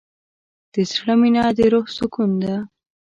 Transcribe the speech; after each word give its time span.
د 0.73 0.75
زړه 0.91 1.13
مینه 1.21 1.43
د 1.57 1.59
روح 1.73 1.85
سکون 1.97 2.31
ده. 2.43 2.55